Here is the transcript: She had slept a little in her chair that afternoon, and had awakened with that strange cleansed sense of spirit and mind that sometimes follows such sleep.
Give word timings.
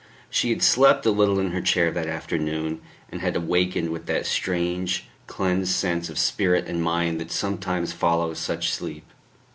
She 0.31 0.49
had 0.49 0.63
slept 0.63 1.05
a 1.05 1.11
little 1.11 1.37
in 1.39 1.51
her 1.51 1.61
chair 1.61 1.91
that 1.91 2.07
afternoon, 2.07 2.81
and 3.11 3.21
had 3.21 3.35
awakened 3.35 3.91
with 3.91 4.07
that 4.07 4.25
strange 4.25 5.05
cleansed 5.27 5.71
sense 5.71 6.09
of 6.09 6.17
spirit 6.17 6.65
and 6.65 6.81
mind 6.81 7.21
that 7.21 7.29
sometimes 7.29 7.93
follows 7.93 8.39
such 8.39 8.71
sleep. 8.73 9.05